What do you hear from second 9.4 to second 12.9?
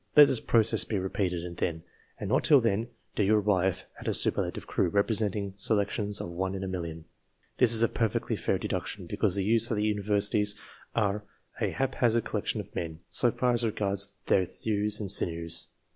youths at the Universities are a hap hazard collection of